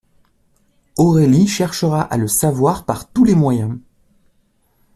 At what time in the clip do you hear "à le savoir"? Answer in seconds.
2.01-2.85